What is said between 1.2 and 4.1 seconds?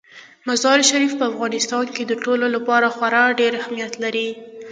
افغانستان کې د ټولو لپاره خورا ډېر اهمیت